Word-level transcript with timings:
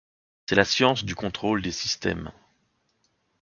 C'est 0.49 0.55
la 0.55 0.65
science 0.65 1.03
du 1.05 1.13
contrôle 1.13 1.61
des 1.61 1.71
systèmes. 1.71 2.31